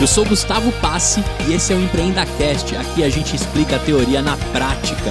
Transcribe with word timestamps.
Eu 0.00 0.06
sou 0.06 0.24
Gustavo 0.24 0.72
Passe 0.80 1.22
e 1.46 1.52
esse 1.52 1.74
é 1.74 1.76
o 1.76 1.82
EmpreendaCast. 1.82 2.74
Aqui 2.74 3.04
a 3.04 3.10
gente 3.10 3.36
explica 3.36 3.76
a 3.76 3.78
teoria 3.78 4.22
na 4.22 4.34
prática. 4.34 5.10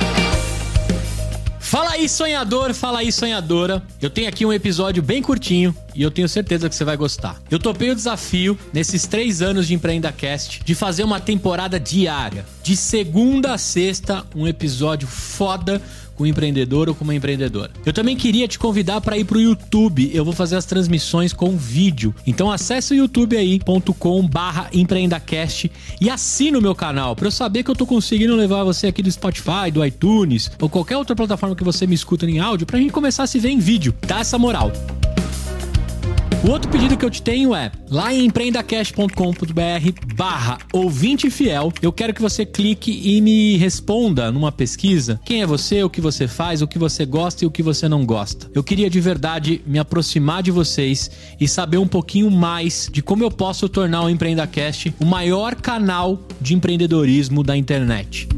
Fala 1.59 1.91
aí, 1.91 2.09
sonhador, 2.09 2.73
fala 2.73 2.97
aí, 2.97 3.11
sonhadora. 3.11 3.83
Eu 4.01 4.09
tenho 4.09 4.27
aqui 4.27 4.43
um 4.43 4.51
episódio 4.51 5.03
bem 5.03 5.21
curtinho 5.21 5.75
e 5.93 6.01
eu 6.01 6.09
tenho 6.09 6.27
certeza 6.27 6.67
que 6.67 6.73
você 6.73 6.83
vai 6.83 6.97
gostar. 6.97 7.39
Eu 7.51 7.59
topei 7.59 7.91
o 7.91 7.95
desafio, 7.95 8.57
nesses 8.73 9.05
três 9.05 9.43
anos 9.43 9.67
de 9.67 9.75
EmpreendaCast, 9.75 10.61
de 10.65 10.73
fazer 10.73 11.03
uma 11.03 11.19
temporada 11.19 11.79
diária. 11.79 12.43
De 12.63 12.75
segunda 12.75 13.53
a 13.53 13.59
sexta, 13.59 14.25
um 14.35 14.47
episódio 14.47 15.07
foda 15.07 15.79
com 16.19 16.25
um 16.25 16.27
empreendedor 16.27 16.89
ou 16.89 16.95
com 16.95 17.05
uma 17.05 17.15
empreendedora. 17.15 17.71
Eu 17.85 17.93
também 17.93 18.17
queria 18.17 18.45
te 18.45 18.59
convidar 18.59 18.99
para 18.99 19.17
ir 19.17 19.23
pro 19.23 19.39
YouTube. 19.39 20.11
Eu 20.13 20.25
vou 20.25 20.33
fazer 20.33 20.57
as 20.57 20.65
transmissões 20.65 21.31
com 21.31 21.55
vídeo. 21.55 22.13
Então 22.27 22.51
acesse 22.51 22.93
o 22.93 22.97
youtube 22.97 23.37
aí.com/empreendacast 23.37 25.71
e 26.01 26.09
assina 26.09 26.59
o 26.59 26.61
meu 26.61 26.75
canal 26.75 27.15
para 27.15 27.27
eu 27.27 27.31
saber 27.31 27.63
que 27.63 27.71
eu 27.71 27.75
tô 27.75 27.85
conseguindo 27.85 28.35
levar 28.35 28.65
você 28.65 28.87
aqui 28.87 29.01
do 29.01 29.09
Spotify, 29.09 29.71
do 29.71 29.85
iTunes 29.85 30.51
ou 30.59 30.67
qualquer 30.67 30.97
outra 30.97 31.15
plataforma 31.15 31.55
que 31.55 31.63
você 31.63 31.87
me 31.87 31.95
escuta 31.95 32.25
em 32.25 32.39
áudio 32.39 32.67
pra 32.67 32.77
gente 32.77 32.91
começar 32.91 33.23
a 33.23 33.27
se 33.27 33.39
ver 33.39 33.51
em 33.51 33.59
vídeo. 33.59 33.95
Dá 34.05 34.19
essa 34.19 34.37
moral. 34.37 34.73
O 36.41 36.51
outro 36.51 36.71
pedido 36.71 36.95
que 36.95 37.03
eu 37.03 37.09
te 37.09 37.21
tenho 37.21 37.53
é, 37.53 37.69
lá 37.89 38.13
em 38.13 38.25
empreendacast.com.br 38.25 40.15
barra 40.15 40.57
ouvinte 40.71 41.29
fiel, 41.29 41.71
eu 41.81 41.91
quero 41.91 42.13
que 42.13 42.21
você 42.21 42.45
clique 42.45 43.01
e 43.03 43.19
me 43.19 43.57
responda 43.57 44.31
numa 44.31 44.49
pesquisa 44.49 45.19
quem 45.25 45.41
é 45.41 45.45
você, 45.45 45.83
o 45.83 45.89
que 45.89 45.99
você 45.99 46.29
faz, 46.29 46.61
o 46.61 46.67
que 46.67 46.79
você 46.79 47.05
gosta 47.05 47.43
e 47.43 47.47
o 47.47 47.51
que 47.51 47.61
você 47.61 47.89
não 47.89 48.05
gosta. 48.05 48.49
Eu 48.55 48.63
queria 48.63 48.89
de 48.89 49.01
verdade 49.01 49.61
me 49.65 49.79
aproximar 49.79 50.41
de 50.41 50.49
vocês 50.49 51.11
e 51.37 51.45
saber 51.45 51.77
um 51.77 51.87
pouquinho 51.87 52.31
mais 52.31 52.89
de 52.89 53.01
como 53.01 53.21
eu 53.21 53.29
posso 53.29 53.67
tornar 53.67 54.03
o 54.03 54.09
Empreendacast 54.09 54.93
o 54.97 55.05
maior 55.05 55.55
canal 55.55 56.21
de 56.39 56.55
empreendedorismo 56.55 57.43
da 57.43 57.57
internet. 57.57 58.29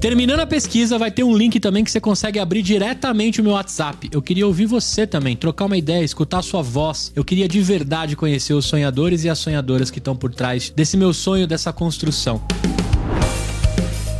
Terminando 0.00 0.40
a 0.40 0.46
pesquisa, 0.46 0.98
vai 0.98 1.10
ter 1.10 1.24
um 1.24 1.34
link 1.34 1.58
também 1.58 1.82
que 1.82 1.90
você 1.90 2.00
consegue 2.00 2.38
abrir 2.38 2.62
diretamente 2.62 3.40
o 3.40 3.44
meu 3.44 3.54
WhatsApp. 3.54 4.10
Eu 4.12 4.20
queria 4.20 4.46
ouvir 4.46 4.66
você 4.66 5.06
também, 5.06 5.34
trocar 5.34 5.64
uma 5.64 5.76
ideia, 5.76 6.04
escutar 6.04 6.38
a 6.38 6.42
sua 6.42 6.60
voz. 6.60 7.10
Eu 7.16 7.24
queria 7.24 7.48
de 7.48 7.60
verdade 7.62 8.14
conhecer 8.14 8.52
os 8.52 8.66
sonhadores 8.66 9.24
e 9.24 9.30
as 9.30 9.38
sonhadoras 9.38 9.90
que 9.90 9.98
estão 9.98 10.14
por 10.14 10.34
trás 10.34 10.70
desse 10.70 10.96
meu 10.98 11.14
sonho, 11.14 11.46
dessa 11.46 11.72
construção. 11.72 12.42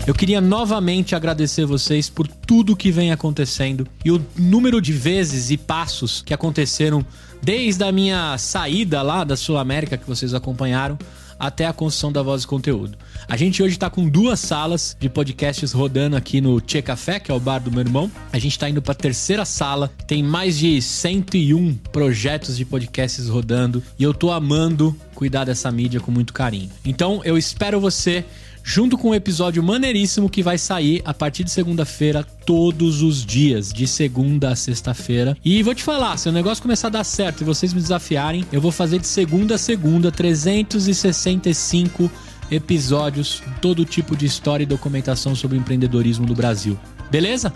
Eu 0.06 0.14
queria 0.14 0.40
novamente 0.40 1.14
agradecer 1.14 1.66
vocês 1.66 2.08
por 2.08 2.26
tudo 2.26 2.76
que 2.76 2.90
vem 2.90 3.12
acontecendo 3.12 3.86
e 4.04 4.10
o 4.10 4.24
número 4.36 4.80
de 4.80 4.92
vezes 4.92 5.50
e 5.50 5.58
passos 5.58 6.22
que 6.22 6.32
aconteceram 6.32 7.04
desde 7.42 7.84
a 7.84 7.92
minha 7.92 8.38
saída 8.38 9.02
lá 9.02 9.24
da 9.24 9.36
Sul 9.36 9.58
América 9.58 9.98
que 9.98 10.06
vocês 10.06 10.32
acompanharam 10.32 10.96
até 11.38 11.66
a 11.66 11.72
construção 11.72 12.10
da 12.10 12.22
voz 12.22 12.44
e 12.44 12.46
conteúdo. 12.46 12.96
A 13.28 13.36
gente 13.36 13.62
hoje 13.62 13.74
está 13.74 13.90
com 13.90 14.08
duas 14.08 14.40
salas 14.40 14.96
de 14.98 15.08
podcasts 15.08 15.72
rodando 15.72 16.16
aqui 16.16 16.40
no 16.40 16.60
Tchê 16.60 16.82
Café, 16.82 17.18
que 17.18 17.30
é 17.30 17.34
o 17.34 17.40
bar 17.40 17.58
do 17.58 17.70
meu 17.70 17.80
irmão. 17.80 18.10
A 18.32 18.38
gente 18.38 18.52
está 18.52 18.68
indo 18.68 18.82
para 18.82 18.92
a 18.92 18.96
terceira 18.96 19.44
sala, 19.44 19.90
tem 20.06 20.22
mais 20.22 20.58
de 20.58 20.80
101 20.80 21.74
projetos 21.92 22.56
de 22.56 22.64
podcasts 22.64 23.28
rodando 23.28 23.82
e 23.98 24.02
eu 24.02 24.14
tô 24.14 24.30
amando 24.30 24.96
cuidar 25.14 25.44
dessa 25.44 25.70
mídia 25.70 26.00
com 26.00 26.10
muito 26.10 26.32
carinho. 26.32 26.70
Então 26.84 27.20
eu 27.24 27.36
espero 27.36 27.80
você 27.80 28.24
junto 28.66 28.98
com 28.98 29.10
um 29.10 29.14
episódio 29.14 29.62
maneiríssimo 29.62 30.28
que 30.28 30.42
vai 30.42 30.58
sair 30.58 31.00
a 31.04 31.14
partir 31.14 31.44
de 31.44 31.52
segunda-feira, 31.52 32.26
todos 32.44 33.00
os 33.00 33.24
dias, 33.24 33.72
de 33.72 33.86
segunda 33.86 34.50
a 34.50 34.56
sexta-feira. 34.56 35.36
E 35.44 35.62
vou 35.62 35.72
te 35.72 35.84
falar, 35.84 36.16
se 36.16 36.28
o 36.28 36.32
negócio 36.32 36.60
começar 36.60 36.88
a 36.88 36.90
dar 36.90 37.04
certo 37.04 37.42
e 37.42 37.44
vocês 37.44 37.72
me 37.72 37.80
desafiarem, 37.80 38.44
eu 38.50 38.60
vou 38.60 38.72
fazer 38.72 38.98
de 38.98 39.06
segunda 39.06 39.54
a 39.54 39.58
segunda 39.58 40.10
365 40.10 42.10
episódios, 42.50 43.42
todo 43.60 43.84
tipo 43.84 44.16
de 44.16 44.26
história 44.26 44.64
e 44.64 44.66
documentação 44.66 45.34
sobre 45.34 45.56
empreendedorismo 45.56 46.26
no 46.26 46.34
Brasil. 46.34 46.78
Beleza? 47.10 47.52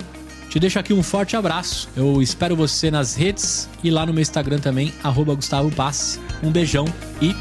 Te 0.48 0.58
deixo 0.58 0.78
aqui 0.78 0.92
um 0.92 1.03
forte 1.03 1.37
abraço. 1.37 1.88
Eu 1.97 2.20
espero 2.20 2.56
você 2.56 2.91
nas 2.91 3.15
redes 3.15 3.69
e 3.84 3.91
lá 3.91 4.04
no 4.04 4.12
meu 4.12 4.22
Instagram 4.22 4.59
também, 4.59 4.92
Gustavo 5.37 5.70
Passe. 5.70 6.19
Um 6.42 6.50
beijão 6.50 6.87
e 7.22 7.34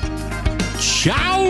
tchau! 0.80 1.44